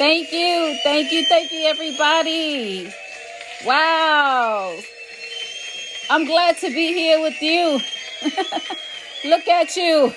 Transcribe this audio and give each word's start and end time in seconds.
Thank 0.00 0.32
you. 0.32 0.78
Thank 0.82 1.12
you. 1.12 1.26
Thank 1.26 1.52
you, 1.52 1.60
everybody. 1.66 2.90
Wow. 3.66 4.78
I'm 6.08 6.24
glad 6.24 6.56
to 6.60 6.68
be 6.68 6.94
here 6.94 7.20
with 7.20 7.42
you. 7.42 7.78
Look 9.30 9.46
at 9.46 9.76
you. 9.76 10.10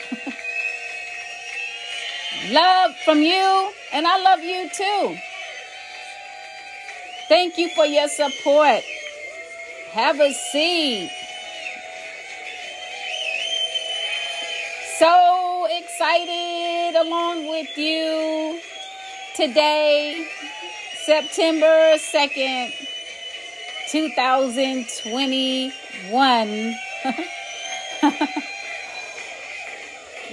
love 2.49 2.95
from 3.03 3.21
you, 3.23 3.71
and 3.91 4.07
I 4.07 4.21
love 4.21 4.39
you 4.39 4.69
too. 4.69 5.17
Thank 7.27 7.57
you 7.57 7.67
for 7.75 7.85
your 7.85 8.07
support. 8.07 8.83
Have 9.91 10.21
a 10.21 10.31
seat. 10.31 11.11
So 14.97 15.67
excited 15.69 16.95
along 17.05 17.49
with 17.49 17.77
you 17.77 18.61
today, 19.35 20.27
September 21.05 21.95
2nd, 21.95 22.71
2021. 23.89 26.75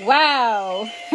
wow. 0.06 0.86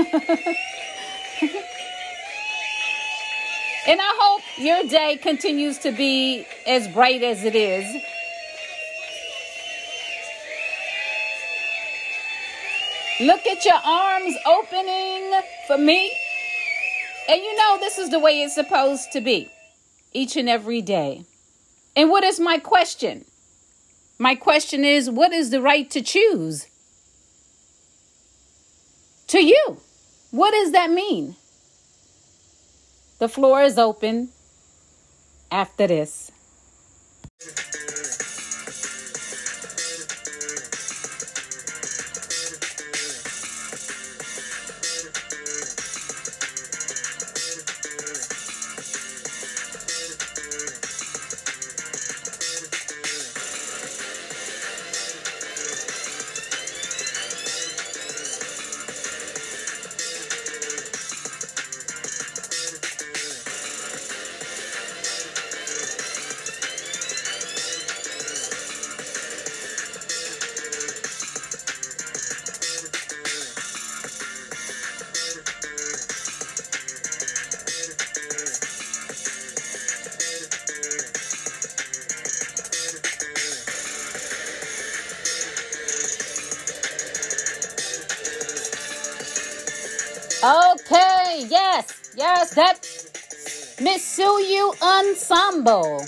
and 3.87 4.01
I 4.01 4.17
hope 4.19 4.41
your 4.57 4.83
day 4.85 5.17
continues 5.21 5.77
to 5.79 5.91
be 5.91 6.47
as 6.65 6.87
bright 6.87 7.21
as 7.21 7.43
it 7.43 7.55
is. 7.55 7.85
Look 13.21 13.45
at 13.45 13.63
your 13.63 13.75
arms 13.75 14.35
opening 14.45 15.39
for 15.67 15.77
me. 15.77 16.11
And 17.27 17.41
you 17.41 17.57
know, 17.57 17.77
this 17.79 17.97
is 17.97 18.09
the 18.09 18.19
way 18.19 18.41
it's 18.41 18.55
supposed 18.55 19.11
to 19.13 19.21
be 19.21 19.51
each 20.13 20.35
and 20.35 20.47
every 20.47 20.81
day. 20.81 21.25
And 21.95 22.09
what 22.09 22.23
is 22.23 22.39
my 22.39 22.57
question? 22.57 23.25
My 24.19 24.35
question 24.35 24.85
is 24.85 25.09
what 25.09 25.33
is 25.33 25.49
the 25.49 25.61
right 25.61 25.89
to 25.91 26.01
choose? 26.01 26.67
To 29.27 29.43
you. 29.43 29.77
What 30.31 30.51
does 30.51 30.71
that 30.71 30.91
mean? 30.91 31.35
The 33.19 33.29
floor 33.29 33.61
is 33.63 33.77
open 33.77 34.29
after 35.51 35.87
this. 35.87 36.31
Okay, 90.45 91.47
yes, 91.49 92.13
yes, 92.15 92.53
that 92.53 92.83
Misuyu 93.81 94.79
Ensemble. 94.79 96.05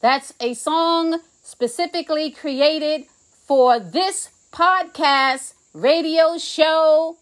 That's 0.00 0.34
a 0.40 0.54
song 0.54 1.20
specifically 1.44 2.32
created 2.32 3.04
for 3.46 3.78
this 3.78 4.30
podcast, 4.50 5.54
radio 5.72 6.38
show, 6.38 7.18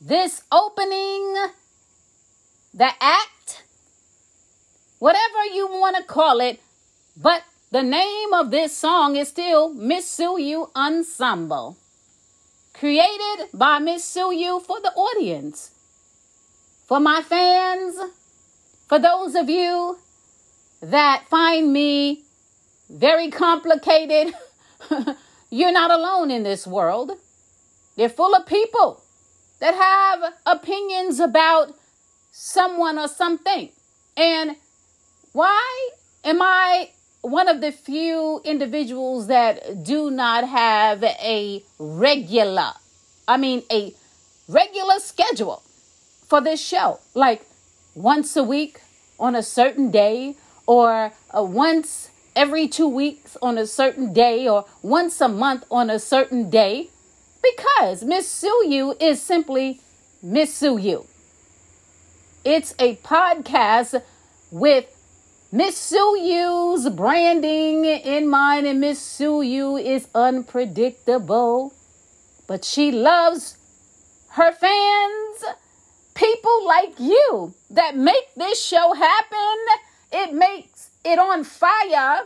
this 0.00 0.42
opening, 0.50 1.36
the 2.74 2.90
act, 3.00 3.62
whatever 4.98 5.44
you 5.54 5.68
want 5.68 5.96
to 5.98 6.02
call 6.02 6.40
it, 6.40 6.58
but 7.16 7.44
the 7.70 7.84
name 7.84 8.32
of 8.32 8.50
this 8.50 8.76
song 8.76 9.14
is 9.14 9.28
still 9.28 9.72
Misuyu 9.72 10.68
Ensemble 10.74 11.76
created 12.78 13.48
by 13.52 13.78
Miss 13.80 14.04
Suyu 14.04 14.62
for 14.62 14.80
the 14.80 14.92
audience, 14.92 15.72
for 16.86 17.00
my 17.00 17.22
fans, 17.22 17.96
for 18.88 18.98
those 18.98 19.34
of 19.34 19.50
you 19.50 19.98
that 20.80 21.24
find 21.28 21.72
me 21.72 22.22
very 22.88 23.30
complicated. 23.30 24.32
You're 25.50 25.72
not 25.72 25.90
alone 25.90 26.30
in 26.30 26.42
this 26.44 26.66
world. 26.66 27.12
They're 27.96 28.08
full 28.08 28.34
of 28.34 28.46
people 28.46 29.02
that 29.60 29.74
have 29.74 30.34
opinions 30.46 31.18
about 31.18 31.74
someone 32.30 32.98
or 32.98 33.08
something. 33.08 33.70
And 34.16 34.56
why 35.32 35.90
am 36.22 36.40
I 36.40 36.90
one 37.22 37.48
of 37.48 37.60
the 37.60 37.72
few 37.72 38.40
individuals 38.44 39.26
that 39.26 39.82
do 39.82 40.10
not 40.10 40.48
have 40.48 41.02
a 41.02 41.62
regular, 41.78 42.72
I 43.26 43.36
mean, 43.36 43.62
a 43.70 43.94
regular 44.48 44.98
schedule 44.98 45.62
for 46.26 46.40
this 46.40 46.64
show, 46.64 47.00
like 47.14 47.44
once 47.94 48.36
a 48.36 48.42
week 48.42 48.80
on 49.18 49.34
a 49.34 49.42
certain 49.42 49.90
day, 49.90 50.36
or 50.66 51.12
uh, 51.36 51.42
once 51.42 52.10
every 52.36 52.68
two 52.68 52.88
weeks 52.88 53.36
on 53.42 53.58
a 53.58 53.66
certain 53.66 54.12
day, 54.12 54.48
or 54.48 54.64
once 54.82 55.20
a 55.20 55.28
month 55.28 55.64
on 55.70 55.90
a 55.90 55.98
certain 55.98 56.48
day, 56.50 56.88
because 57.42 58.04
Miss 58.04 58.42
Suyu 58.42 58.94
is 59.00 59.20
simply 59.20 59.80
Miss 60.22 60.60
Suyu. 60.60 61.06
It's 62.44 62.74
a 62.78 62.96
podcast 62.96 64.02
with 64.50 64.86
Miss 65.50 65.78
Sue 65.78 66.18
Suyu's 66.20 66.90
branding 66.90 67.86
in 67.86 68.28
mind, 68.28 68.66
and 68.66 68.80
Miss 68.80 69.00
Sue 69.00 69.40
Suyu 69.40 69.82
is 69.82 70.06
unpredictable, 70.14 71.72
but 72.46 72.66
she 72.66 72.92
loves 72.92 73.56
her 74.32 74.52
fans, 74.52 75.44
people 76.14 76.66
like 76.66 77.00
you 77.00 77.54
that 77.70 77.96
make 77.96 78.34
this 78.36 78.62
show 78.62 78.92
happen. 78.92 79.56
It 80.12 80.34
makes 80.34 80.90
it 81.02 81.18
on 81.18 81.44
fire, 81.44 82.24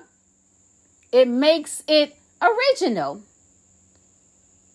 it 1.12 1.28
makes 1.28 1.84
it 1.86 2.16
original. 2.40 3.22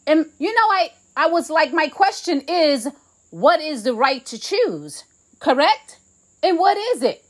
And 0.06 0.28
you 0.40 0.53
know, 0.56 0.68
I, 0.69 0.91
I 1.18 1.28
was 1.28 1.50
like, 1.50 1.74
my 1.74 1.90
question 1.90 2.40
is, 2.47 2.88
what 3.30 3.59
is 3.59 3.84
the 3.84 3.94
right 3.94 4.25
to 4.25 4.40
choose? 4.40 5.03
Correct? 5.40 6.00
And 6.41 6.57
what 6.57 6.78
is 6.78 7.03
it? 7.03 7.25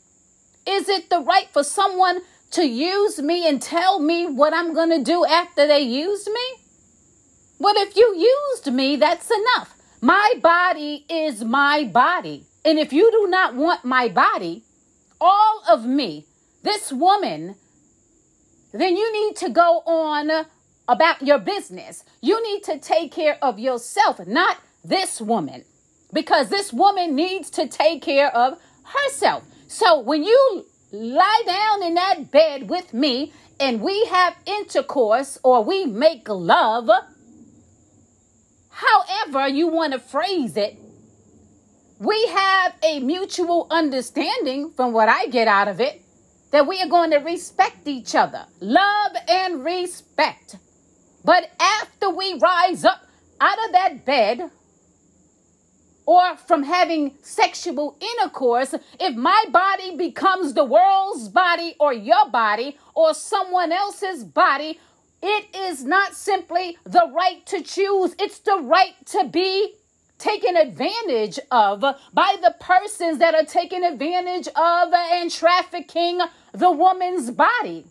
Is 0.67 0.89
it 0.89 1.09
the 1.09 1.21
right 1.21 1.49
for 1.53 1.63
someone 1.63 2.21
to 2.51 2.67
use 2.67 3.19
me 3.21 3.47
and 3.47 3.61
tell 3.61 3.99
me 3.99 4.27
what 4.27 4.53
I'm 4.53 4.73
going 4.73 4.89
to 4.89 5.01
do 5.01 5.25
after 5.25 5.65
they 5.65 5.79
used 5.79 6.27
me? 6.27 6.63
Well, 7.57 7.75
if 7.77 7.95
you 7.95 8.15
used 8.15 8.71
me, 8.73 8.97
that's 8.97 9.31
enough. 9.31 9.73
My 10.01 10.33
body 10.41 11.05
is 11.09 11.43
my 11.43 11.85
body. 11.85 12.45
And 12.65 12.77
if 12.77 12.91
you 12.91 13.09
do 13.11 13.27
not 13.29 13.55
want 13.55 13.85
my 13.85 14.09
body, 14.09 14.63
all 15.21 15.63
of 15.69 15.85
me, 15.85 16.25
this 16.63 16.91
woman, 16.91 17.55
then 18.73 18.97
you 18.97 19.13
need 19.13 19.37
to 19.37 19.49
go 19.49 19.79
on 19.85 20.45
about 20.87 21.21
your 21.21 21.39
business. 21.39 22.03
You 22.21 22.43
need 22.43 22.63
to 22.63 22.77
take 22.77 23.13
care 23.13 23.37
of 23.41 23.57
yourself, 23.57 24.19
not 24.27 24.57
this 24.83 25.21
woman, 25.21 25.63
because 26.13 26.49
this 26.49 26.73
woman 26.73 27.15
needs 27.15 27.49
to 27.51 27.67
take 27.67 28.01
care 28.01 28.35
of 28.35 28.59
herself. 28.83 29.43
So 29.67 29.99
when 29.99 30.23
you 30.23 30.65
lie 30.91 31.43
down 31.45 31.83
in 31.83 31.93
that 31.95 32.31
bed 32.31 32.69
with 32.69 32.93
me 32.93 33.33
and 33.59 33.81
we 33.81 34.05
have 34.05 34.35
intercourse 34.45 35.37
or 35.43 35.63
we 35.63 35.85
make 35.85 36.29
love, 36.29 36.89
however 38.69 39.47
you 39.47 39.67
want 39.67 39.93
to 39.93 39.99
phrase 39.99 40.55
it, 40.55 40.77
we 41.99 42.27
have 42.27 42.75
a 42.81 42.99
mutual 42.99 43.67
understanding 43.69 44.71
from 44.71 44.93
what 44.93 45.09
I 45.09 45.27
get 45.27 45.47
out 45.47 45.67
of 45.67 45.81
it 45.81 46.01
that 46.51 46.65
we 46.65 46.81
are 46.81 46.87
going 46.87 47.11
to 47.11 47.17
respect 47.17 47.87
each 47.87 48.15
other, 48.15 48.45
love 48.61 49.11
and 49.27 49.65
respect. 49.65 50.55
But 51.25 51.51
after 51.59 52.09
we 52.09 52.39
rise 52.39 52.85
up 52.85 53.05
out 53.41 53.65
of 53.65 53.73
that 53.73 54.05
bed, 54.05 54.49
or 56.07 56.37
from 56.37 56.63
having 56.63 57.13
sexual 57.21 57.97
intercourse, 57.99 58.73
if 58.99 59.15
my 59.15 59.43
body 59.51 59.95
becomes 59.95 60.53
the 60.53 60.63
world's 60.63 61.27
body 61.27 61.75
or 61.79 61.93
your 61.93 62.29
body 62.29 62.77
or 62.95 63.13
someone 63.13 63.73
else's 63.73 64.23
body, 64.23 64.79
it 65.21 65.53
is 65.53 65.83
not 65.83 66.15
simply 66.15 66.77
the 66.85 67.11
right 67.13 67.45
to 67.45 67.61
choose, 67.61 68.15
it's 68.17 68.39
the 68.39 68.57
right 68.57 68.93
to 69.07 69.25
be 69.25 69.75
taken 70.17 70.55
advantage 70.55 71.39
of 71.51 71.81
by 72.13 72.35
the 72.41 72.55
persons 72.59 73.19
that 73.19 73.35
are 73.35 73.45
taking 73.45 73.83
advantage 73.83 74.47
of 74.47 74.93
and 74.93 75.29
trafficking 75.29 76.21
the 76.53 76.71
woman's 76.71 77.31
body. 77.31 77.85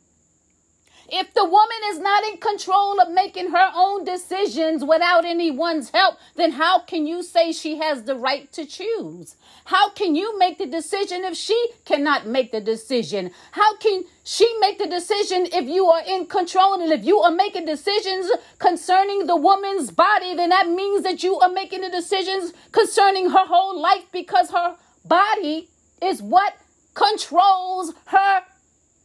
If 1.09 1.35
the 1.35 1.45
woman 1.45 1.81
is 1.87 1.99
not 1.99 2.25
in 2.25 2.39
control 2.39 3.01
of 3.01 3.11
making 3.11 3.51
her 3.51 3.71
own 3.75 4.05
decisions 4.05 4.85
without 4.85 5.25
anyone's 5.25 5.91
help, 5.91 6.17
then 6.35 6.53
how 6.53 6.81
can 6.81 7.07
you 7.07 7.23
say 7.23 7.53
she 7.53 7.79
has 7.79 8.03
the 8.03 8.17
right 8.17 8.51
to 8.53 8.67
choose? 8.67 9.37
How 9.67 9.91
can 9.91 10.17
you 10.17 10.37
make 10.39 10.59
the 10.59 10.67
decision 10.67 11.25
if 11.25 11.37
she 11.37 11.71
cannot 11.85 12.27
make 12.27 12.51
the 12.51 12.61
decision? 12.61 13.31
How 13.53 13.77
can 13.77 14.05
she 14.25 14.53
make 14.59 14.79
the 14.79 14.89
decision 14.89 15.47
if 15.53 15.69
you 15.69 15.87
are 15.87 16.03
in 16.07 16.27
control? 16.27 16.81
And 16.81 16.93
if 16.93 17.05
you 17.05 17.21
are 17.21 17.31
making 17.31 17.67
decisions 17.67 18.31
concerning 18.59 19.27
the 19.27 19.37
woman's 19.37 19.93
body, 19.93 20.35
then 20.35 20.51
that 20.51 20.69
means 20.69 21.05
that 21.05 21.23
you 21.23 21.39
are 21.39 21.51
making 21.51 21.83
the 21.83 21.91
decisions 21.91 22.53
concerning 22.73 23.31
her 23.31 23.47
whole 23.47 23.81
life 23.81 24.07
because 24.13 24.51
her 24.51 24.77
body 25.05 25.69
is 26.03 26.21
what 26.21 26.57
controls 26.95 27.93
her 28.07 28.43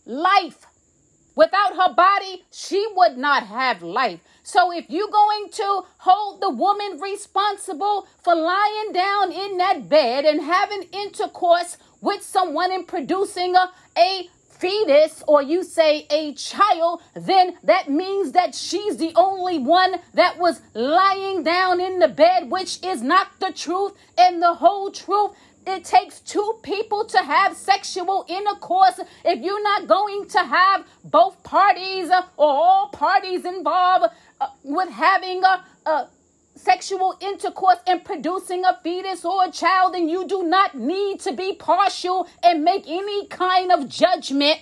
life. 0.06 0.66
Without 1.36 1.76
her 1.76 1.94
body, 1.94 2.44
she 2.52 2.86
would 2.96 3.18
not 3.18 3.48
have 3.48 3.82
life. 3.82 4.20
So 4.44 4.72
if 4.72 4.90
you're 4.90 5.10
going 5.10 5.50
to 5.52 5.84
hold 6.00 6.42
the 6.42 6.50
woman 6.50 7.00
responsible 7.00 8.08
for 8.22 8.36
lying 8.36 8.92
down 8.92 9.32
in 9.32 9.58
that 9.58 9.88
bed 9.88 10.26
and 10.26 10.42
having 10.42 10.84
intercourse 10.92 11.78
with 12.02 12.22
someone 12.22 12.72
and 12.72 12.88
producing 12.88 13.56
a, 13.56 13.72
a 13.98 14.30
fetus 14.62 15.24
or 15.28 15.42
you 15.42 15.64
say 15.64 16.06
a 16.12 16.34
child, 16.34 17.02
then 17.16 17.58
that 17.64 17.90
means 17.90 18.34
that 18.34 18.54
she's 18.54 18.98
the 18.98 19.12
only 19.16 19.58
one 19.58 19.96
that 20.14 20.38
was 20.38 20.62
lying 20.74 21.44
down 21.44 21.80
in 21.80 22.00
the 22.00 22.08
bed, 22.08 22.52
which 22.52 22.84
is 22.84 23.02
not 23.02 23.28
the 23.40 23.52
truth 23.52 23.94
and 24.18 24.42
the 24.42 24.56
whole 24.56 24.92
truth 24.92 25.32
it 25.66 25.84
takes 25.84 26.20
two 26.20 26.60
people 26.64 27.06
to 27.06 27.20
have 27.20 27.56
sexual 27.56 28.26
intercourse. 28.28 29.00
If 29.24 29.44
you're 29.44 29.64
not 29.64 29.88
going 29.88 30.28
to 30.30 30.40
have 30.40 30.88
both 31.04 31.44
parties 31.44 32.10
uh, 32.10 32.24
or 32.38 32.50
all 32.50 32.90
parties 32.90 33.46
involved 33.46 34.14
uh, 34.40 34.48
with 34.64 34.90
having 34.90 35.44
a, 35.44 35.64
a 35.86 36.10
sexual 36.56 37.16
intercourse 37.22 37.78
and 37.88 38.04
producing 38.04 38.66
a 38.66 38.80
fetus 38.84 39.24
or 39.24 39.46
a 39.46 39.52
child, 39.52 39.94
then 39.94 40.10
you 40.10 40.28
do 40.28 40.44
not 40.44 40.76
need 40.76 41.20
to 41.22 41.34
be 41.34 41.54
partial 41.54 42.28
and 42.44 42.64
make 42.64 42.84
any 42.88 43.28
kind 43.28 43.72
of 43.72 43.88
judgment, 43.88 44.60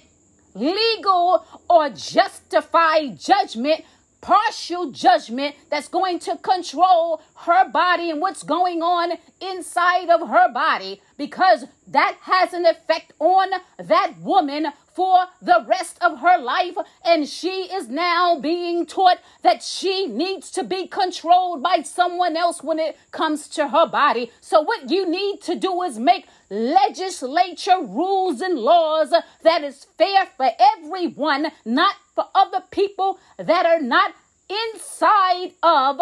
legal 0.54 1.46
or 1.70 1.90
justified 1.90 3.20
judgment 3.20 3.84
partial 4.22 4.92
judgment 4.92 5.56
that's 5.70 5.88
going 5.88 6.20
to 6.20 6.38
control 6.38 7.22
her 7.36 7.70
body 7.70 8.10
and 8.10 8.22
what's 8.22 8.44
going 8.44 8.82
on 8.82 9.14
inside 9.42 10.10
of 10.10 10.28
her 10.28 10.52
body 10.52 11.02
because 11.18 11.66
that 11.88 12.18
has 12.22 12.54
an 12.54 12.66
effect 12.66 13.14
on 13.20 13.50
that 13.78 14.14
woman 14.20 14.68
for 15.00 15.28
the 15.42 15.64
rest 15.66 15.98
of 16.02 16.20
her 16.20 16.38
life. 16.38 16.76
And 17.06 17.26
she 17.26 17.72
is 17.72 17.88
now 17.88 18.38
being 18.38 18.86
taught 18.86 19.20
that 19.44 19.64
she 19.64 20.08
needs 20.08 20.52
to 20.52 20.62
be 20.62 20.88
controlled 20.88 21.64
by 21.64 21.84
someone 21.84 22.36
else 22.36 22.62
when 22.62 22.80
it 22.80 22.98
comes 23.12 23.48
to 23.56 23.70
her 23.70 23.88
body. 23.88 24.30
So, 24.42 24.60
what 24.60 24.92
you 24.92 25.10
need 25.10 25.42
to 25.44 25.56
do 25.56 25.84
is 25.84 25.98
make 25.98 26.28
legislature 26.50 27.80
rules 27.80 28.42
and 28.42 28.60
laws 28.60 29.14
that 29.44 29.64
is 29.64 29.86
fair 29.98 30.26
for 30.36 30.50
everyone, 30.76 31.54
not 31.64 31.96
for 32.14 32.26
other 32.36 32.64
people 32.70 33.20
that 33.38 33.66
are 33.66 33.82
not 33.82 34.14
inside 34.50 35.54
of 35.64 36.02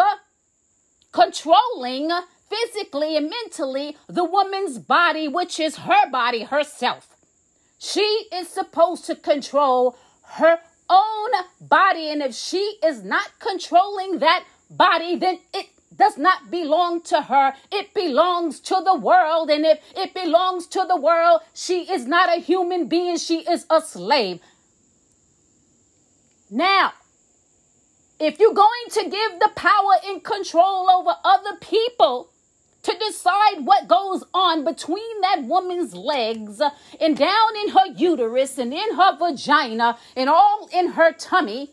controlling 1.12 2.10
physically 2.50 3.16
and 3.16 3.30
mentally 3.30 3.96
the 4.08 4.24
woman's 4.24 4.80
body, 4.80 5.28
which 5.28 5.60
is 5.60 5.76
her 5.76 6.10
body 6.10 6.42
herself. 6.42 7.17
She 7.78 8.26
is 8.32 8.48
supposed 8.48 9.04
to 9.06 9.14
control 9.14 9.96
her 10.22 10.58
own 10.90 11.30
body. 11.60 12.10
And 12.10 12.22
if 12.22 12.34
she 12.34 12.78
is 12.84 13.02
not 13.04 13.38
controlling 13.38 14.18
that 14.18 14.44
body, 14.70 15.16
then 15.16 15.38
it 15.54 15.68
does 15.96 16.18
not 16.18 16.50
belong 16.50 17.02
to 17.02 17.22
her. 17.22 17.54
It 17.72 17.94
belongs 17.94 18.60
to 18.60 18.80
the 18.84 18.94
world. 18.96 19.50
And 19.50 19.64
if 19.64 19.80
it 19.96 20.14
belongs 20.14 20.66
to 20.68 20.84
the 20.86 20.96
world, 20.96 21.40
she 21.54 21.90
is 21.90 22.06
not 22.06 22.36
a 22.36 22.40
human 22.40 22.88
being. 22.88 23.16
She 23.16 23.38
is 23.40 23.64
a 23.70 23.80
slave. 23.80 24.40
Now, 26.50 26.92
if 28.18 28.38
you're 28.40 28.54
going 28.54 28.88
to 28.90 29.02
give 29.04 29.40
the 29.40 29.50
power 29.54 29.92
and 30.06 30.24
control 30.24 30.90
over 30.90 31.14
other 31.24 31.56
people, 31.60 32.30
to 32.88 32.98
decide 33.06 33.66
what 33.66 33.86
goes 33.86 34.24
on 34.32 34.64
between 34.64 35.20
that 35.20 35.44
woman's 35.44 35.94
legs 35.94 36.62
and 36.98 37.18
down 37.18 37.56
in 37.62 37.68
her 37.68 37.86
uterus 37.94 38.56
and 38.56 38.72
in 38.72 38.94
her 38.94 39.16
vagina 39.18 39.98
and 40.16 40.30
all 40.30 40.68
in 40.72 40.88
her 40.92 41.12
tummy, 41.12 41.70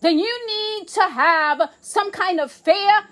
then 0.00 0.18
you 0.18 0.46
need 0.46 0.88
to 0.88 1.02
have 1.02 1.70
some 1.80 2.10
kind 2.10 2.40
of 2.40 2.50
fair 2.50 3.04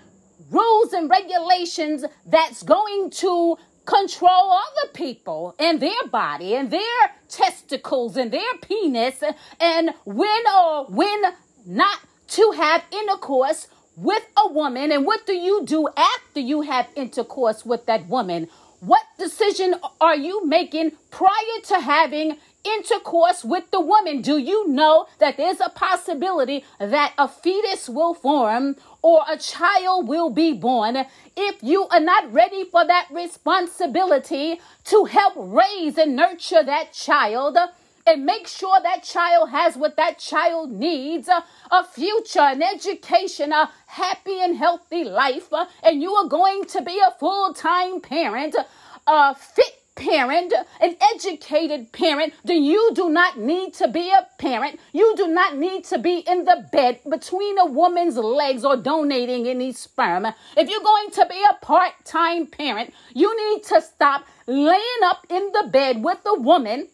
rules 0.51 0.93
and 0.93 1.09
regulations 1.09 2.05
that's 2.27 2.65
going 2.65 3.09
to 3.09 3.57
control 3.85 4.53
other 4.53 4.93
people 4.93 5.55
and 5.61 5.81
their 5.81 6.07
body 6.11 6.57
and 6.57 6.73
their 6.73 7.15
testicles 7.29 8.17
and 8.17 8.33
their 8.33 8.55
penis 8.61 9.23
and 9.61 9.91
when 10.05 10.43
or 10.57 10.87
when 10.87 11.23
not 11.65 12.01
to 12.27 12.53
have 12.57 12.83
intercourse 12.93 13.69
with 13.97 14.27
a 14.37 14.53
woman 14.53 14.91
and 14.91 15.05
what 15.05 15.27
do 15.27 15.33
you 15.33 15.65
do 15.65 15.89
after 15.97 16.41
you 16.41 16.63
have 16.63 16.89
intercourse 16.97 17.65
with 17.65 17.87
that 17.87 18.07
woman 18.09 18.49
what 18.81 19.05
decision 19.17 19.77
are 20.01 20.17
you 20.17 20.45
making 20.45 20.93
prior 21.11 21.61
to 21.67 21.81
having 21.81 22.37
intercourse 22.65 23.45
with 23.45 23.71
the 23.71 23.81
woman, 23.81 24.23
do 24.23 24.39
you 24.39 24.69
know 24.69 25.07
that 25.19 25.37
there's 25.37 25.61
a 25.61 25.69
possibility 25.69 26.65
that 26.79 27.13
a 27.19 27.29
fetus 27.29 27.89
will 27.89 28.15
form 28.15 28.77
or 29.01 29.23
a 29.29 29.37
child 29.37 30.09
will 30.09 30.31
be 30.31 30.53
born 30.53 31.05
if 31.37 31.63
you 31.63 31.87
are 31.89 32.01
not 32.01 32.33
ready 32.33 32.65
for 32.65 32.85
that 32.87 33.09
responsibility 33.11 34.61
to 34.85 35.05
help 35.05 35.35
raise 35.37 35.99
and 35.99 36.17
nurture 36.17 36.63
that 36.63 36.93
child? 36.93 37.59
And 38.07 38.25
make 38.25 38.47
sure 38.47 38.81
that 38.83 39.03
child 39.03 39.51
has 39.51 39.77
what 39.77 39.97
that 39.97 40.19
child 40.19 40.73
needs 40.73 41.29
uh, 41.29 41.41
a 41.71 41.85
future, 41.85 42.41
an 42.41 42.63
education, 42.63 43.53
a 43.53 43.71
happy 43.87 44.41
and 44.41 44.57
healthy 44.57 45.05
life, 45.05 45.53
uh, 45.53 45.67
and 45.83 46.03
you 46.03 46.13
are 46.13 46.29
going 46.29 46.65
to 46.65 46.83
be 46.83 46.99
a 46.99 47.13
full 47.19 47.55
time 47.55 48.01
parent, 48.01 48.57
a 49.07 49.35
fit 49.35 49.83
parent, 49.95 50.53
an 50.81 50.97
educated 51.15 51.93
parent, 51.93 52.33
then 52.45 52.63
you 52.63 52.93
do 52.95 53.11
not 53.11 53.39
need 53.39 53.75
to 53.75 53.89
be 53.89 54.11
a 54.11 54.27
parent. 54.39 54.81
You 54.93 55.15
do 55.17 55.29
not 55.29 55.57
need 55.57 55.85
to 55.85 55.99
be 55.99 56.19
in 56.19 56.45
the 56.45 56.67
bed 56.73 57.01
between 57.09 57.59
a 57.59 57.67
woman's 57.67 58.17
legs 58.17 58.65
or 58.65 58.77
donating 58.77 59.47
any 59.47 59.73
sperm. 59.73 60.27
If 60.57 60.69
you're 60.69 60.81
going 60.81 61.11
to 61.11 61.27
be 61.29 61.45
a 61.51 61.65
part 61.65 61.93
time 62.05 62.47
parent, 62.47 62.93
you 63.15 63.35
need 63.37 63.65
to 63.65 63.81
stop 63.81 64.25
laying 64.47 65.03
up 65.05 65.27
in 65.29 65.51
the 65.53 65.69
bed 65.71 66.03
with 66.03 66.19
a 66.27 66.41
woman, 66.41 66.89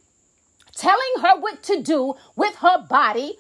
telling 0.79 1.23
her 1.23 1.39
what 1.39 1.63
to 1.65 1.83
do 1.83 2.15
with 2.37 2.55
her 2.57 2.87
body, 2.87 3.37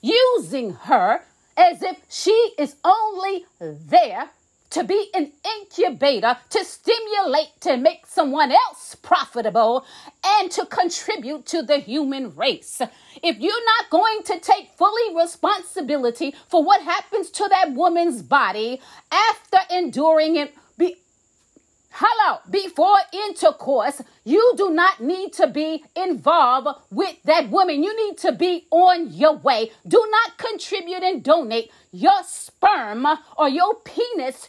using 0.00 0.72
her 0.72 1.20
as 1.56 1.82
if 1.82 1.98
she 2.08 2.52
is 2.58 2.76
only 2.84 3.44
there 3.60 4.30
to 4.70 4.84
be 4.84 5.10
an 5.14 5.32
incubator 5.44 6.36
to 6.48 6.64
stimulate 6.64 7.48
to 7.60 7.76
make 7.76 8.06
someone 8.06 8.52
else 8.52 8.94
profitable 8.94 9.84
and 10.24 10.50
to 10.50 10.64
contribute 10.64 11.44
to 11.44 11.60
the 11.62 11.78
human 11.78 12.34
race. 12.34 12.80
If 13.22 13.38
you're 13.38 13.64
not 13.64 13.90
going 13.90 14.22
to 14.26 14.38
take 14.38 14.70
fully 14.78 15.14
responsibility 15.14 16.34
for 16.48 16.64
what 16.64 16.82
happens 16.82 17.30
to 17.30 17.48
that 17.50 17.72
woman's 17.74 18.22
body 18.22 18.80
after 19.10 19.58
enduring 19.74 20.36
it, 20.36 20.54
Hello, 21.92 22.38
before 22.48 22.96
intercourse, 23.12 24.00
you 24.24 24.52
do 24.56 24.70
not 24.70 25.00
need 25.00 25.32
to 25.34 25.48
be 25.48 25.82
involved 25.96 26.68
with 26.90 27.20
that 27.24 27.50
woman. 27.50 27.82
You 27.82 28.06
need 28.06 28.16
to 28.18 28.32
be 28.32 28.66
on 28.70 29.12
your 29.12 29.36
way. 29.36 29.72
Do 29.86 30.06
not 30.10 30.38
contribute 30.38 31.02
and 31.02 31.22
donate 31.22 31.70
your 31.90 32.22
sperm 32.24 33.06
or 33.36 33.48
your 33.48 33.74
penis 33.74 34.48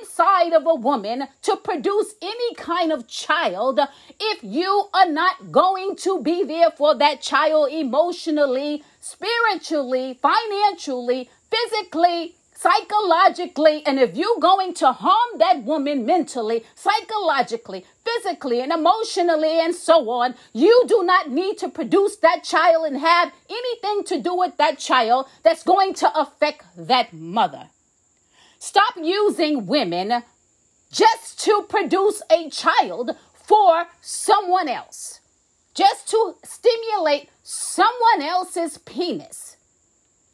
inside 0.00 0.52
of 0.52 0.66
a 0.66 0.74
woman 0.74 1.28
to 1.42 1.56
produce 1.56 2.14
any 2.20 2.54
kind 2.56 2.92
of 2.92 3.06
child 3.06 3.80
if 4.18 4.42
you 4.42 4.88
are 4.92 5.08
not 5.08 5.52
going 5.52 5.96
to 5.96 6.20
be 6.20 6.44
there 6.44 6.70
for 6.70 6.94
that 6.96 7.22
child 7.22 7.70
emotionally, 7.70 8.82
spiritually, 9.00 10.18
financially, 10.20 11.30
physically, 11.50 12.34
psychologically, 12.60 13.82
and 13.86 13.98
if 13.98 14.14
you're 14.14 14.38
going 14.38 14.74
to 14.74 14.92
harm 14.92 15.38
that 15.38 15.62
woman 15.64 16.04
mentally, 16.04 16.62
psychologically, 16.74 17.86
physically, 18.04 18.60
and 18.60 18.70
emotionally, 18.70 19.60
and 19.60 19.74
so 19.74 20.10
on, 20.10 20.34
you 20.52 20.84
do 20.86 21.02
not 21.02 21.30
need 21.30 21.56
to 21.56 21.70
produce 21.70 22.16
that 22.16 22.44
child 22.44 22.86
and 22.86 22.98
have 22.98 23.32
anything 23.48 24.04
to 24.04 24.20
do 24.20 24.34
with 24.34 24.58
that 24.58 24.78
child 24.78 25.26
that's 25.42 25.62
going 25.62 25.94
to 25.94 26.20
affect 26.20 26.62
that 26.76 27.14
mother. 27.14 27.70
Stop 28.58 28.94
using 29.00 29.64
women 29.64 30.22
just 30.92 31.40
to 31.40 31.64
produce 31.66 32.20
a 32.30 32.50
child 32.50 33.16
for 33.32 33.86
someone 34.02 34.68
else, 34.68 35.20
just 35.74 36.10
to 36.10 36.34
stimulate 36.44 37.30
someone 37.42 38.20
else's 38.20 38.76
penis 38.76 39.56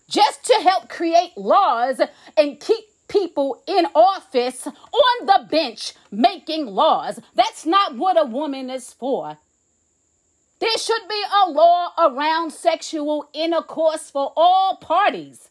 just 0.09 0.45
to 0.45 0.55
help 0.63 0.89
create 0.89 1.37
laws 1.37 2.01
and 2.37 2.61
keep 2.61 2.85
people 3.09 3.63
in 3.67 3.87
office 3.95 4.67
on 4.67 5.27
the 5.27 5.47
bench 5.51 5.95
making 6.11 6.67
laws. 6.67 7.21
That's 7.35 7.67
not 7.67 7.97
what 7.97 8.21
a 8.21 8.25
woman 8.25 8.71
is 8.71 8.93
for. 8.93 9.39
There 10.59 10.79
should 10.79 11.09
be 11.09 11.23
a 11.45 11.51
law 11.51 11.93
around 11.99 12.51
sexual 12.53 13.29
intercourse 13.35 14.11
for 14.11 14.33
all 14.37 14.77
parties. 14.77 15.51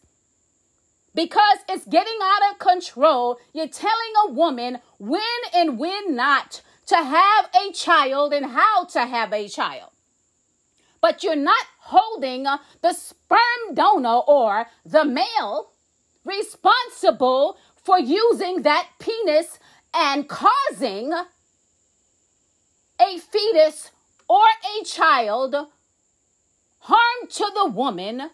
Because 1.14 1.58
it's 1.68 1.86
getting 1.86 2.18
out 2.22 2.52
of 2.52 2.58
control. 2.58 3.38
You're 3.54 3.68
telling 3.68 4.12
a 4.26 4.32
woman 4.32 4.78
when 4.98 5.22
and 5.54 5.78
when 5.78 6.14
not 6.14 6.60
to 6.86 6.96
have 6.96 7.48
a 7.54 7.72
child 7.72 8.32
and 8.32 8.46
how 8.46 8.84
to 8.84 9.06
have 9.06 9.32
a 9.32 9.48
child 9.48 9.90
but 11.00 11.22
you're 11.22 11.36
not 11.36 11.66
holding 11.78 12.46
uh, 12.46 12.58
the 12.82 12.92
sperm 12.92 13.74
donor 13.74 14.20
or 14.26 14.66
the 14.84 15.04
male 15.04 15.70
responsible 16.24 17.56
for 17.76 17.98
using 17.98 18.62
that 18.62 18.88
penis 18.98 19.58
and 19.94 20.28
causing 20.28 21.12
a 23.00 23.18
fetus 23.18 23.90
or 24.28 24.44
a 24.44 24.84
child 24.84 25.54
harm 26.80 27.28
to 27.28 27.50
the 27.54 27.66
woman, 27.66 28.30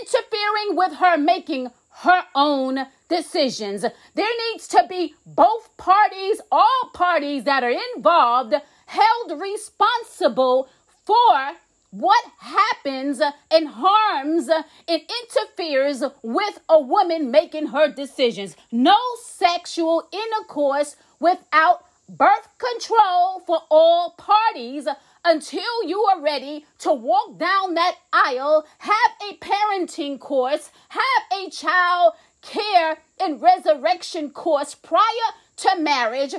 interfering 0.00 0.76
with 0.76 0.94
her 0.94 1.16
making 1.16 1.70
her 1.98 2.24
own 2.34 2.86
decisions. 3.08 3.82
There 3.82 4.26
needs 4.50 4.68
to 4.68 4.84
be 4.88 5.14
both 5.26 5.76
parties, 5.76 6.40
all 6.50 6.90
parties 6.94 7.44
that 7.44 7.62
are 7.62 7.76
involved 7.96 8.54
held 8.92 9.40
responsible 9.40 10.68
for 11.04 11.52
what 11.90 12.24
happens 12.38 13.20
and 13.50 13.68
harms 13.68 14.48
and 14.48 15.02
interferes 15.22 16.02
with 16.22 16.58
a 16.68 16.80
woman 16.80 17.30
making 17.30 17.68
her 17.68 17.90
decisions. 17.90 18.56
No 18.70 18.96
sexual 19.22 20.08
intercourse 20.12 20.96
without 21.20 21.84
birth 22.08 22.48
control 22.58 23.40
for 23.46 23.60
all 23.70 24.10
parties 24.12 24.86
until 25.24 25.84
you 25.86 26.00
are 26.02 26.20
ready 26.20 26.66
to 26.80 26.92
walk 26.92 27.38
down 27.38 27.74
that 27.74 27.96
aisle, 28.12 28.66
have 28.78 29.12
a 29.30 29.36
parenting 29.36 30.18
course, 30.18 30.70
have 30.88 31.38
a 31.38 31.48
child 31.50 32.12
care 32.42 32.98
and 33.20 33.40
resurrection 33.40 34.30
course 34.30 34.74
prior 34.74 35.28
to 35.56 35.78
marriage 35.78 36.34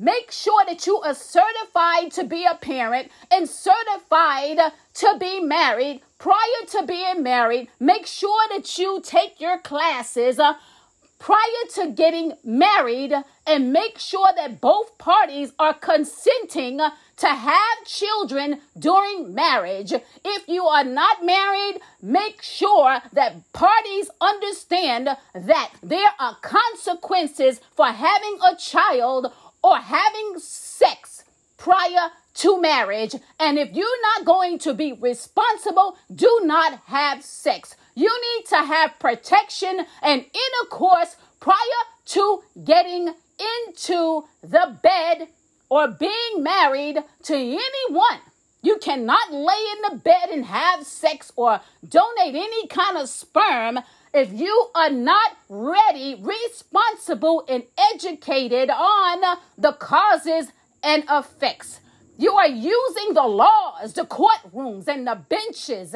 Make 0.00 0.30
sure 0.30 0.64
that 0.68 0.86
you 0.86 0.98
are 0.98 1.14
certified 1.14 2.12
to 2.12 2.22
be 2.22 2.44
a 2.44 2.54
parent 2.54 3.10
and 3.32 3.48
certified 3.48 4.58
to 4.94 5.16
be 5.18 5.40
married. 5.40 6.02
Prior 6.20 6.66
to 6.68 6.84
being 6.86 7.24
married, 7.24 7.68
make 7.80 8.06
sure 8.06 8.48
that 8.50 8.78
you 8.78 9.00
take 9.02 9.40
your 9.40 9.58
classes 9.58 10.38
uh, 10.38 10.54
prior 11.18 11.64
to 11.74 11.90
getting 11.90 12.34
married 12.44 13.12
and 13.44 13.72
make 13.72 13.98
sure 13.98 14.28
that 14.36 14.60
both 14.60 14.96
parties 14.98 15.52
are 15.58 15.74
consenting 15.74 16.78
to 17.16 17.26
have 17.26 17.84
children 17.84 18.60
during 18.78 19.34
marriage. 19.34 19.92
If 20.24 20.48
you 20.48 20.64
are 20.64 20.84
not 20.84 21.24
married, 21.24 21.80
make 22.00 22.40
sure 22.40 23.00
that 23.12 23.52
parties 23.52 24.10
understand 24.20 25.08
that 25.34 25.72
there 25.82 26.12
are 26.20 26.36
consequences 26.40 27.60
for 27.74 27.86
having 27.86 28.38
a 28.48 28.54
child 28.54 29.32
or 29.62 29.78
having 29.78 30.38
sex 30.38 31.24
prior 31.56 32.10
to 32.34 32.60
marriage. 32.60 33.14
And 33.38 33.58
if 33.58 33.72
you're 33.74 34.02
not 34.16 34.24
going 34.24 34.58
to 34.60 34.74
be 34.74 34.92
responsible, 34.92 35.96
do 36.14 36.40
not 36.44 36.80
have 36.86 37.22
sex. 37.22 37.76
You 37.94 38.08
need 38.08 38.46
to 38.46 38.56
have 38.56 38.98
protection 38.98 39.84
and 40.02 40.24
intercourse 40.24 41.16
prior 41.40 41.82
to 42.06 42.42
getting 42.64 43.14
into 43.78 44.24
the 44.42 44.78
bed 44.82 45.28
or 45.68 45.88
being 45.88 46.42
married 46.42 46.98
to 47.24 47.34
anyone. 47.34 48.20
You 48.62 48.78
cannot 48.78 49.32
lay 49.32 49.64
in 49.72 49.90
the 49.90 49.96
bed 50.02 50.30
and 50.32 50.44
have 50.44 50.84
sex 50.84 51.32
or 51.36 51.60
donate 51.86 52.34
any 52.34 52.66
kind 52.66 52.96
of 52.96 53.08
sperm 53.08 53.80
if 54.18 54.32
you 54.32 54.70
are 54.74 54.90
not 54.90 55.36
ready, 55.48 56.16
responsible, 56.20 57.44
and 57.48 57.62
educated 57.94 58.68
on 58.68 59.38
the 59.56 59.72
causes 59.72 60.50
and 60.82 61.04
effects. 61.08 61.80
You 62.18 62.32
are 62.32 62.48
using 62.48 63.14
the 63.14 63.22
laws, 63.22 63.92
the 63.92 64.02
courtrooms, 64.02 64.88
and 64.88 65.06
the 65.06 65.14
benches 65.28 65.94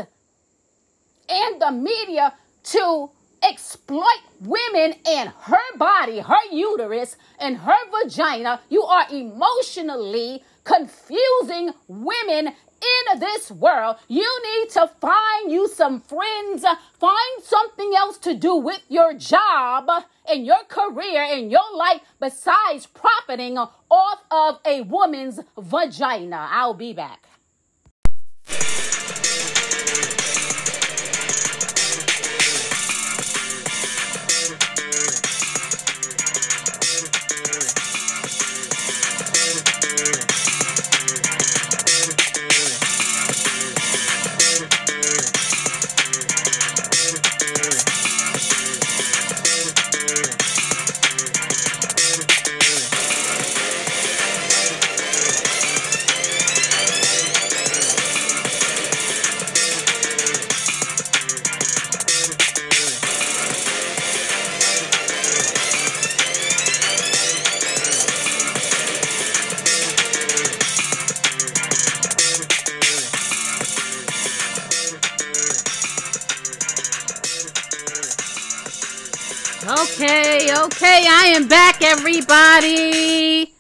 and 1.29 1.61
the 1.61 1.73
media 1.73 2.35
to 2.65 3.11
exploit 3.43 4.21
women 4.41 4.95
and 5.05 5.31
her 5.31 5.77
body, 5.77 6.21
her 6.21 6.45
uterus, 6.53 7.17
and 7.41 7.57
her 7.57 7.77
vagina. 7.91 8.61
You 8.69 8.85
are 8.85 9.07
emotionally 9.11 10.45
confusing 10.63 11.73
women 11.89 12.55
in 12.83 13.21
this 13.21 13.51
world, 13.51 13.97
you 14.09 14.29
need 14.43 14.71
to 14.71 14.91
find 15.01 15.51
you 15.51 15.69
some 15.69 16.01
friends, 16.01 16.65
find 16.99 17.43
something 17.43 17.93
else 17.97 18.19
to 18.19 18.35
do 18.35 18.57
with 18.57 18.81
your 18.89 19.15
job 19.15 19.89
and 20.29 20.47
your 20.47 20.65
career 20.69 21.23
and 21.23 21.51
your 21.51 21.77
life 21.77 22.01
besides 22.21 22.87
profiting 22.87 23.59
off 23.59 24.21
of 24.31 24.61
a 24.67 24.83
woman's 24.83 25.41
vagina. 25.57 26.49
I'll 26.51 26.75
be 26.75 26.93
back. 26.93 27.32
Okay, 79.65 80.53
okay, 80.53 81.07
I 81.09 81.33
am 81.37 81.47
back, 81.47 81.85
everybody. 81.85 83.55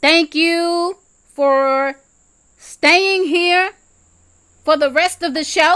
Thank 0.00 0.36
you 0.36 0.98
for 1.34 1.96
staying 2.56 3.24
here 3.24 3.72
for 4.64 4.76
the 4.76 4.92
rest 4.92 5.24
of 5.24 5.34
the 5.34 5.42
show. 5.42 5.74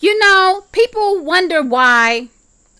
You 0.00 0.18
know, 0.18 0.64
people 0.72 1.22
wonder 1.22 1.62
why 1.62 2.28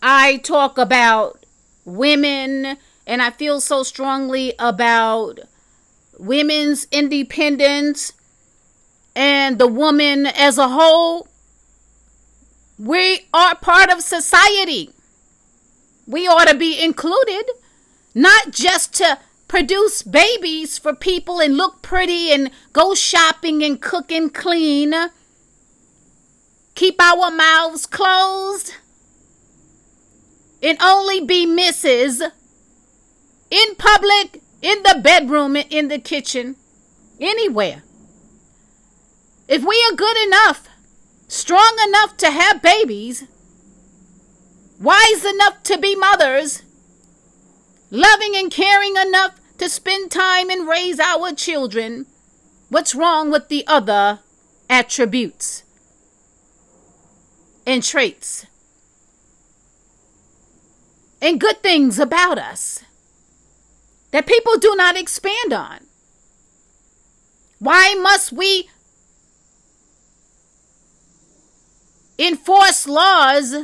I 0.00 0.38
talk 0.38 0.78
about 0.78 1.45
women 1.85 2.78
and 3.07 3.21
I 3.21 3.28
feel 3.28 3.61
so 3.61 3.83
strongly 3.83 4.55
about 4.59 5.40
women's 6.19 6.87
independence 6.90 8.14
and 9.14 9.59
the 9.59 9.69
woman 9.69 10.25
as 10.25 10.57
a 10.57 10.71
whole. 10.71 11.28
We 12.78 13.26
are 13.35 13.55
part 13.55 13.90
of 13.90 14.00
society 14.00 14.95
we 16.06 16.26
ought 16.26 16.48
to 16.48 16.56
be 16.56 16.82
included, 16.82 17.44
not 18.14 18.50
just 18.50 18.94
to 18.94 19.18
produce 19.48 20.02
babies 20.02 20.78
for 20.78 20.94
people 20.94 21.40
and 21.40 21.56
look 21.56 21.82
pretty 21.82 22.32
and 22.32 22.50
go 22.72 22.94
shopping 22.94 23.62
and 23.62 23.80
cook 23.80 24.10
and 24.10 24.32
clean. 24.34 24.94
keep 26.76 27.00
our 27.00 27.30
mouths 27.30 27.86
closed 27.86 28.75
and 30.62 30.78
only 30.80 31.20
be 31.20 31.46
misses 31.46 32.22
in 33.50 33.75
public, 33.76 34.42
in 34.62 34.82
the 34.82 35.00
bedroom, 35.02 35.56
in 35.56 35.88
the 35.88 35.98
kitchen, 35.98 36.56
anywhere. 37.20 37.82
If 39.48 39.64
we 39.64 39.82
are 39.88 39.96
good 39.96 40.16
enough, 40.26 40.68
strong 41.28 41.76
enough 41.86 42.16
to 42.18 42.30
have 42.30 42.62
babies, 42.62 43.25
wise 44.78 45.25
enough 45.25 45.62
to 45.64 45.78
be 45.78 45.95
mothers, 45.95 46.62
loving 47.90 48.37
and 48.37 48.50
caring 48.50 48.97
enough 48.97 49.40
to 49.59 49.68
spend 49.68 50.11
time 50.11 50.50
and 50.50 50.68
raise 50.68 51.00
our 51.00 51.33
children, 51.33 52.06
what's 52.68 52.95
wrong 52.95 53.30
with 53.30 53.49
the 53.49 53.66
other 53.66 54.21
attributes 54.68 55.62
and 57.66 57.83
traits 57.83 58.47
and 61.23 61.40
good 61.40 61.62
things 61.62 61.99
about 61.99 62.38
us 62.38 62.85
that 64.11 64.26
people 64.26 64.59
do 64.59 64.75
not 64.76 64.97
expand 64.97 65.52
on? 65.52 65.80
Why 67.59 67.95
must 67.95 68.33
we 68.33 68.68
enforce 72.18 72.87
laws 72.87 73.54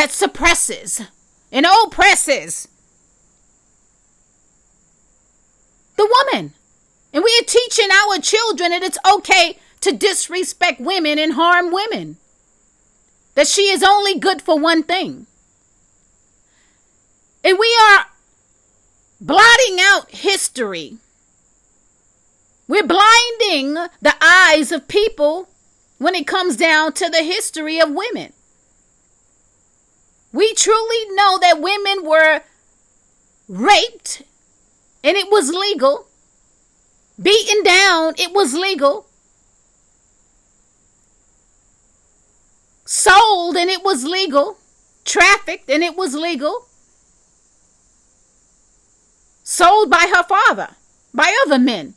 that 0.00 0.10
suppresses 0.10 1.02
and 1.52 1.66
oppresses 1.66 2.68
the 5.98 6.08
woman. 6.32 6.54
And 7.12 7.22
we 7.22 7.38
are 7.38 7.44
teaching 7.44 7.90
our 7.92 8.18
children 8.18 8.70
that 8.70 8.82
it's 8.82 8.96
okay 9.06 9.58
to 9.82 9.92
disrespect 9.92 10.80
women 10.80 11.18
and 11.18 11.34
harm 11.34 11.70
women. 11.70 12.16
That 13.34 13.46
she 13.46 13.68
is 13.68 13.82
only 13.82 14.18
good 14.18 14.40
for 14.40 14.58
one 14.58 14.82
thing. 14.82 15.26
And 17.44 17.58
we 17.58 17.78
are 17.90 18.06
blotting 19.20 19.80
out 19.80 20.10
history. 20.12 20.96
We're 22.66 22.86
blinding 22.86 23.74
the 24.00 24.14
eyes 24.22 24.72
of 24.72 24.88
people 24.88 25.50
when 25.98 26.14
it 26.14 26.26
comes 26.26 26.56
down 26.56 26.94
to 26.94 27.10
the 27.10 27.22
history 27.22 27.78
of 27.78 27.90
women. 27.90 28.32
Truly 30.60 31.14
know 31.14 31.38
that 31.38 31.58
women 31.58 32.04
were 32.04 32.42
raped 33.48 34.20
and 35.02 35.16
it 35.16 35.30
was 35.30 35.48
legal. 35.48 36.06
Beaten 37.20 37.62
down, 37.62 38.12
it 38.18 38.34
was 38.34 38.52
legal. 38.52 39.06
Sold, 42.84 43.56
and 43.56 43.70
it 43.70 43.82
was 43.82 44.04
legal. 44.04 44.58
Trafficked, 45.06 45.70
and 45.70 45.82
it 45.82 45.96
was 45.96 46.14
legal. 46.14 46.66
Sold 49.42 49.88
by 49.88 50.12
her 50.14 50.24
father, 50.24 50.76
by 51.14 51.34
other 51.46 51.58
men. 51.58 51.94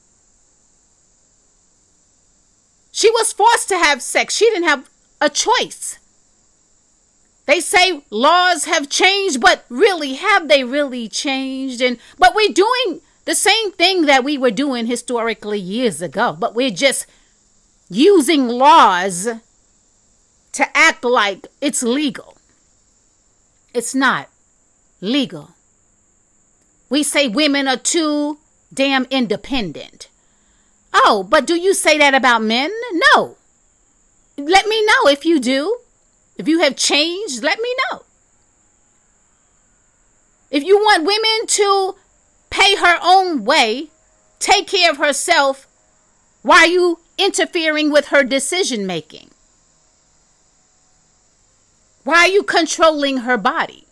She 2.93 3.11
was 3.11 3.33
forced 3.33 3.67
to 3.67 3.77
have 3.77 4.01
sex. 4.01 4.33
She 4.37 4.45
didn't 4.45 4.69
have 4.69 4.89
a 5.19 5.29
choice. 5.29 5.99
They 7.45 7.59
say 7.59 8.03
laws 8.09 8.65
have 8.65 8.89
changed, 8.89 9.41
but 9.41 9.65
really, 9.69 10.13
have 10.13 10.47
they 10.47 10.63
really 10.63 11.09
changed? 11.09 11.81
And 11.81 11.97
but 12.17 12.33
we're 12.35 12.53
doing 12.53 13.01
the 13.25 13.35
same 13.35 13.71
thing 13.71 14.05
that 14.05 14.23
we 14.23 14.37
were 14.37 14.51
doing 14.51 14.85
historically 14.85 15.59
years 15.59 16.01
ago, 16.01 16.35
but 16.37 16.55
we're 16.55 16.71
just 16.71 17.05
using 17.89 18.47
laws 18.47 19.27
to 20.53 20.77
act 20.77 21.03
like 21.03 21.47
it's 21.61 21.83
legal. 21.83 22.37
It's 23.73 23.95
not 23.95 24.29
legal. 25.01 25.51
We 26.89 27.03
say 27.03 27.27
women 27.27 27.67
are 27.67 27.77
too 27.77 28.39
damn 28.73 29.05
independent. 29.05 30.09
Oh, 30.93 31.25
but 31.27 31.47
do 31.47 31.55
you 31.55 31.73
say 31.73 31.97
that 31.97 32.13
about 32.13 32.43
men? 32.43 32.71
No. 33.13 33.37
Let 34.37 34.67
me 34.67 34.85
know 34.85 35.07
if 35.07 35.25
you 35.25 35.39
do. 35.39 35.77
If 36.37 36.47
you 36.47 36.59
have 36.59 36.75
changed, 36.75 37.43
let 37.43 37.59
me 37.59 37.73
know. 37.91 38.03
If 40.49 40.63
you 40.63 40.77
want 40.77 41.05
women 41.05 41.47
to 41.47 41.95
pay 42.49 42.75
her 42.75 42.97
own 43.01 43.43
way, 43.43 43.89
take 44.39 44.67
care 44.67 44.91
of 44.91 44.97
herself, 44.97 45.67
why 46.41 46.59
are 46.59 46.67
you 46.67 46.99
interfering 47.17 47.91
with 47.91 48.07
her 48.07 48.23
decision 48.23 48.85
making? 48.85 49.31
Why 52.03 52.25
are 52.25 52.27
you 52.27 52.43
controlling 52.43 53.19
her 53.19 53.37
body? 53.37 53.85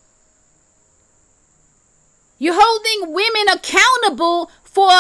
You're 2.38 2.60
holding 2.60 3.14
women 3.14 3.48
accountable 3.54 4.52
for 4.64 4.92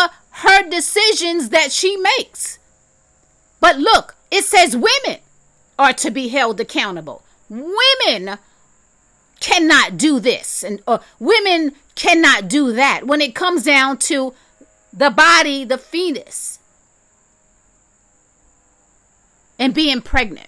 her 0.45 0.69
decisions 0.69 1.49
that 1.49 1.71
she 1.71 1.97
makes. 1.97 2.59
But 3.59 3.77
look, 3.77 4.15
it 4.29 4.45
says 4.45 4.75
women 4.75 5.19
are 5.77 5.93
to 5.93 6.11
be 6.11 6.29
held 6.29 6.59
accountable 6.59 7.23
women 7.51 8.37
cannot 9.41 9.97
do 9.97 10.19
this 10.19 10.63
and 10.63 10.81
women 11.19 11.73
cannot 11.95 12.47
do 12.47 12.71
that 12.71 13.05
when 13.05 13.19
it 13.19 13.35
comes 13.35 13.63
down 13.63 13.97
to 13.97 14.33
the 14.93 15.09
body, 15.09 15.65
the 15.65 15.77
fetus, 15.77 16.59
and 19.59 19.73
being 19.73 20.01
pregnant. 20.01 20.47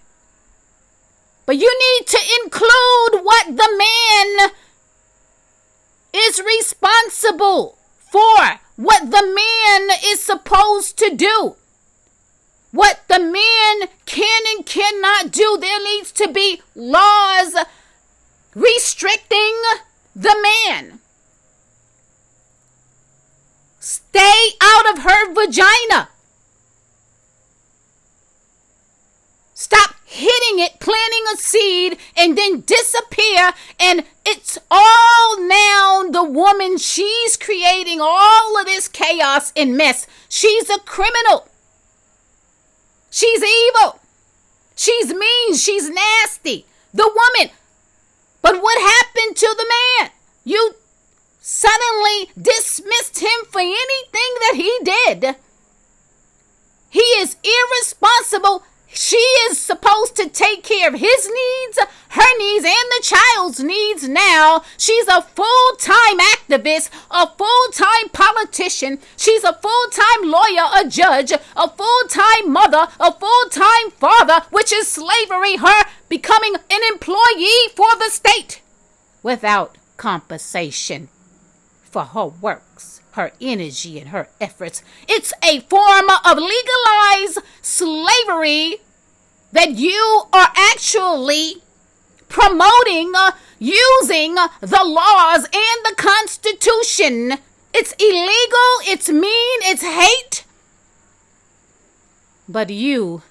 But 1.45 1.57
you 1.57 1.77
need 1.79 2.07
to 2.07 2.19
include 2.43 3.23
what 3.23 3.47
the 3.47 3.69
man 3.77 4.51
is 6.13 6.41
responsible 6.41 7.77
for, 7.97 8.59
what 8.77 9.11
the 9.11 9.23
man 9.35 9.97
is 10.05 10.23
supposed 10.23 10.97
to 10.99 11.13
do. 11.15 11.55
What 12.73 13.01
the 13.07 13.19
man 13.19 13.87
can 14.07 14.41
and 14.55 14.65
cannot 14.65 15.31
do. 15.31 15.59
There 15.61 15.83
needs 15.83 16.11
to 16.13 16.27
be 16.27 16.59
laws 16.73 17.53
restricting 18.55 19.53
the 20.15 20.35
man. 20.41 20.99
Stay 23.79 24.41
out 24.59 24.91
of 24.91 25.03
her 25.03 25.33
vagina. 25.35 26.09
Stop 29.53 29.93
hitting 30.03 30.57
it, 30.57 30.79
planting 30.79 31.25
a 31.31 31.37
seed, 31.37 31.99
and 32.17 32.35
then 32.35 32.61
disappear. 32.61 33.51
And 33.79 34.03
it's 34.25 34.57
all 34.71 35.39
now 35.39 36.09
the 36.09 36.23
woman. 36.23 36.79
She's 36.79 37.37
creating 37.37 37.99
all 38.01 38.59
of 38.59 38.65
this 38.65 38.87
chaos 38.87 39.53
and 39.55 39.77
mess. 39.77 40.07
She's 40.27 40.71
a 40.71 40.79
criminal. 40.79 41.49
She's 43.13 43.43
evil. 43.43 43.99
She's 44.75 45.13
mean. 45.13 45.53
She's 45.53 45.87
nasty. 45.87 46.65
The 46.95 47.07
woman. 47.07 47.53
But 48.41 48.59
what 48.59 48.81
happened 48.81 49.37
to 49.37 49.55
the 49.55 49.71
man? 49.75 50.09
You 50.43 50.73
suddenly 51.39 52.31
dismissed 52.41 53.19
him 53.19 53.45
for 53.51 53.59
anything 53.59 54.31
that 54.41 54.53
he 54.55 54.79
did. 54.83 55.35
He 56.89 57.05
is 57.21 57.37
irresponsible 57.43 58.63
she 58.93 59.17
is 59.49 59.59
supposed 59.59 60.15
to 60.17 60.29
take 60.29 60.63
care 60.63 60.87
of 60.87 60.93
his 60.93 61.27
needs, 61.27 61.79
her 62.09 62.37
needs, 62.37 62.65
and 62.65 62.75
the 62.91 63.01
child's 63.01 63.59
needs 63.59 64.07
now. 64.07 64.63
She's 64.77 65.07
a 65.07 65.23
full 65.23 65.75
time 65.77 66.19
activist, 66.19 66.89
a 67.09 67.27
full 67.27 67.71
time 67.71 68.09
politician. 68.09 68.42
She's 69.17 69.43
a 69.43 69.53
full 69.53 69.89
time 69.91 70.29
lawyer, 70.29 70.67
a 70.75 70.87
judge, 70.87 71.31
a 71.31 71.69
full 71.69 72.07
time 72.09 72.51
mother, 72.51 72.87
a 72.99 73.11
full 73.11 73.49
time 73.49 73.91
father, 73.91 74.45
which 74.51 74.71
is 74.73 74.87
slavery, 74.87 75.57
her 75.57 75.83
becoming 76.09 76.55
an 76.69 76.81
employee 76.91 77.69
for 77.75 77.95
the 77.97 78.09
state 78.09 78.61
without 79.21 79.77
compensation 79.97 81.07
for 81.83 82.03
her 82.05 82.25
works, 82.25 83.01
her 83.11 83.31
energy, 83.39 83.99
and 83.99 84.09
her 84.09 84.27
efforts. 84.41 84.83
It's 85.07 85.31
a 85.43 85.61
form 85.61 86.09
of 86.25 86.37
legalized 86.37 87.39
slavery 87.61 88.77
that 89.51 89.75
you 89.75 90.23
are 90.33 90.49
actually 90.55 91.61
promoting 92.27 93.13
uh, 93.15 93.31
using 93.59 94.33
the 94.33 94.83
laws 94.83 95.45
and 95.45 95.85
the 95.85 95.93
Constitution. 95.95 97.37
It's 97.73 97.93
illegal, 97.93 98.93
it's 98.93 99.09
mean, 99.09 99.59
it's 99.63 99.83
hate. 99.83 100.45
But 102.47 102.69
you 102.69 103.23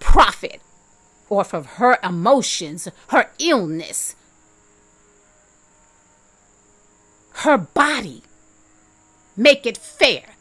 profit 0.00 0.60
off 1.28 1.52
of 1.52 1.66
her 1.76 1.98
emotions, 2.02 2.88
her 3.08 3.30
illness, 3.38 4.14
her 7.44 7.58
body. 7.58 8.22
Make 9.36 9.66
it 9.66 9.78
fair 9.78 10.32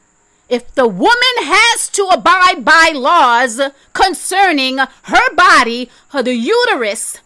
if 0.51 0.75
the 0.75 0.85
woman 0.85 1.37
has 1.37 1.87
to 1.87 2.03
abide 2.11 2.65
by 2.65 2.91
laws 2.93 3.61
concerning 3.93 4.79
her 4.79 5.33
body, 5.33 5.89
her 6.09 6.21
the 6.21 6.35
uterus, 6.35 7.19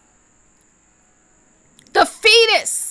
the 1.92 2.06
fetus, 2.06 2.85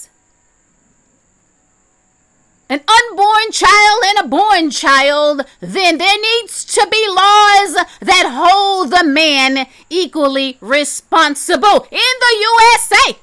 an 2.68 2.82
unborn 2.88 3.52
child 3.52 4.04
and 4.08 4.26
a 4.26 4.28
born 4.28 4.72
child, 4.72 5.46
then 5.60 5.98
there 5.98 6.20
needs 6.20 6.66
to 6.66 6.88
be 6.92 7.06
laws 7.08 7.76
that 8.02 8.32
hold 8.32 8.92
the 8.92 9.04
man 9.04 9.68
equally 9.90 10.58
responsible 10.62 11.88
in 11.92 12.00
the 12.20 12.38
USA. 12.40 13.20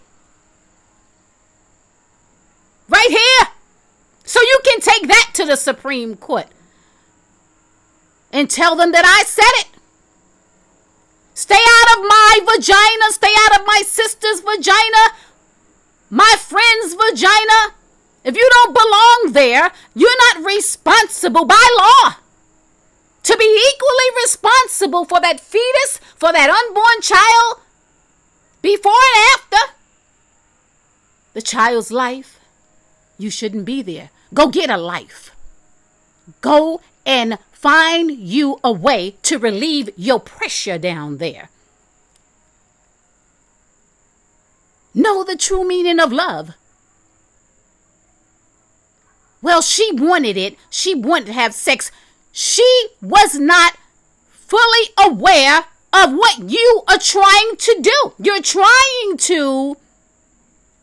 Right 2.89 3.11
here. 3.11 3.49
So 4.25 4.41
you 4.41 4.61
can 4.65 4.81
take 4.81 5.09
that 5.09 5.31
to 5.35 5.45
the 5.45 5.57
Supreme 5.57 6.17
Court 6.17 6.47
and 8.33 8.49
tell 8.49 8.77
them 8.77 8.93
that 8.93 9.05
I 9.05 9.25
said 9.25 9.67
it. 9.67 9.69
Stay 11.35 11.55
out 11.55 11.99
of 11.99 12.05
my 12.05 12.41
vagina. 12.45 13.11
Stay 13.11 13.33
out 13.47 13.61
of 13.61 13.67
my 13.67 13.83
sister's 13.85 14.41
vagina, 14.41 15.17
my 16.11 16.37
friend's 16.39 16.95
vagina. 16.95 17.75
If 18.25 18.37
you 18.37 18.49
don't 18.51 18.75
belong 18.75 19.33
there, 19.33 19.73
you're 19.95 20.35
not 20.35 20.47
responsible 20.47 21.45
by 21.45 21.67
law 21.79 22.17
to 23.25 23.37
be 23.37 23.73
equally 23.75 24.23
responsible 24.23 25.05
for 25.05 25.21
that 25.21 25.41
fetus, 25.41 25.99
for 26.17 26.33
that 26.33 26.51
unborn 26.51 27.01
child, 27.01 27.61
before 28.61 28.93
and 28.93 29.35
after 29.35 29.75
the 31.35 31.43
child's 31.43 31.91
life. 31.91 32.39
You 33.19 33.31
shouldn't 33.31 33.65
be 33.65 33.83
there. 33.83 34.11
Go 34.35 34.49
get 34.49 34.71
a 34.71 34.77
life. 34.77 35.31
Go 36.41 36.81
and 37.05 37.39
find 37.53 38.11
you 38.11 38.59
a 38.65 38.73
way 38.73 39.17
to 39.23 39.39
relieve 39.39 39.91
your 39.97 40.19
pressure 40.19 40.79
down 40.79 41.19
there. 41.19 41.49
Know 44.95 45.25
the 45.25 45.37
true 45.37 45.67
meaning 45.67 46.01
of 46.01 46.13
love. 46.13 46.55
Well, 49.43 49.61
she 49.61 49.91
wanted 49.93 50.37
it. 50.37 50.57
She 50.71 50.95
wanted 50.95 51.27
to 51.27 51.33
have 51.33 51.53
sex. 51.53 51.91
She 52.31 52.87
was 53.03 53.35
not 53.39 53.77
fully 54.31 54.89
aware 55.05 55.65
of 55.93 56.15
what 56.15 56.51
you 56.51 56.83
are 56.89 56.99
trying 56.99 57.57
to 57.57 57.79
do. 57.83 58.13
You're 58.19 58.41
trying 58.41 59.17
to 59.19 59.77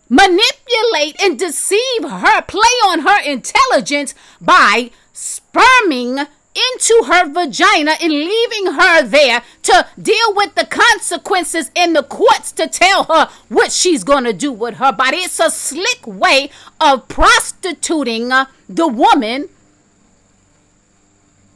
manipulate 0.09 1.19
and 1.21 1.39
deceive 1.39 2.03
her, 2.03 2.41
play 2.41 2.75
on 2.87 2.99
her 2.99 3.21
intelligence 3.21 4.13
by 4.41 4.91
sperming 5.13 6.27
into 6.71 7.03
her 7.07 7.29
vagina 7.29 7.91
and 8.01 8.11
leaving 8.11 8.73
her 8.73 9.03
there 9.03 9.43
to 9.63 9.87
deal 10.01 10.33
with 10.33 10.55
the 10.55 10.65
consequences 10.65 11.71
in 11.75 11.93
the 11.93 12.03
courts 12.03 12.51
to 12.53 12.67
tell 12.67 13.05
her 13.05 13.29
what 13.47 13.71
she's 13.71 14.03
going 14.03 14.23
to 14.23 14.33
do 14.33 14.51
with 14.51 14.75
her 14.75 14.91
body. 14.91 15.17
It's 15.17 15.39
a 15.39 15.49
slick 15.49 16.05
way 16.05 16.49
of 16.79 17.07
prostituting 17.07 18.31
uh, 18.31 18.45
the 18.67 18.87
woman 18.87 19.49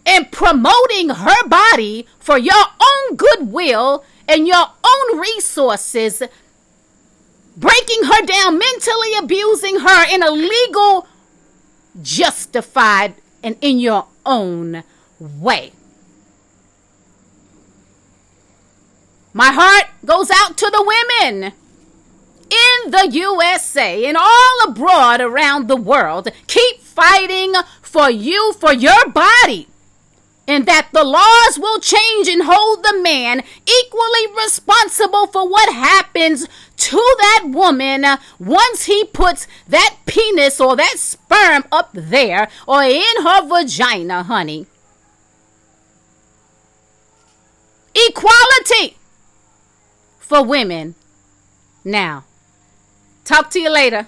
and 0.05 0.31
promoting 0.31 1.09
her 1.09 1.47
body 1.47 2.07
for 2.19 2.37
your 2.37 2.63
own 2.81 3.15
goodwill 3.15 4.03
and 4.27 4.47
your 4.47 4.65
own 4.83 5.19
resources 5.19 6.21
breaking 7.55 8.03
her 8.03 8.25
down, 8.25 8.57
mentally 8.57 9.13
abusing 9.19 9.79
her 9.79 10.13
in 10.13 10.23
a 10.23 10.31
legal, 10.31 11.07
justified, 12.01 13.15
and 13.43 13.57
in 13.61 13.79
your 13.79 14.07
own 14.25 14.83
way. 15.39 15.71
My 19.33 19.51
heart 19.51 19.89
goes 20.05 20.29
out 20.29 20.57
to 20.57 20.69
the 20.69 20.83
women 20.83 21.53
in 22.49 22.91
the 22.91 23.09
USA 23.11 24.05
and 24.05 24.15
all 24.15 24.59
abroad 24.67 25.21
around 25.21 25.67
the 25.67 25.75
world. 25.75 26.29
Keep 26.47 26.81
fighting 26.81 27.53
for 27.81 28.11
you, 28.11 28.53
for 28.53 28.73
your 28.73 29.09
body 29.09 29.67
and 30.47 30.65
that 30.65 30.89
the 30.91 31.03
laws 31.03 31.57
will 31.57 31.79
change 31.79 32.27
and 32.27 32.43
hold 32.45 32.83
the 32.83 32.99
man 33.01 33.43
equally 33.65 34.27
responsible 34.35 35.27
for 35.27 35.47
what 35.47 35.73
happens 35.73 36.47
to 36.75 36.97
that 37.19 37.43
woman 37.45 38.05
once 38.39 38.85
he 38.85 39.05
puts 39.05 39.47
that 39.67 39.97
penis 40.05 40.59
or 40.59 40.75
that 40.75 40.95
sperm 40.97 41.63
up 41.71 41.89
there 41.93 42.49
or 42.67 42.83
in 42.83 43.23
her 43.23 43.47
vagina, 43.47 44.23
honey. 44.23 44.67
Equality 47.95 48.97
for 50.19 50.43
women. 50.43 50.95
Now, 51.83 52.25
talk 53.23 53.49
to 53.51 53.59
you 53.59 53.69
later. 53.69 54.07